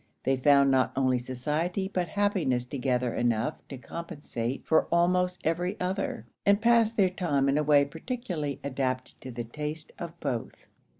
[0.23, 6.25] They found not only society but happiness together enough to compensate for almost every other;
[6.43, 10.65] and passed their time in a way particularly adapted to the taste of both.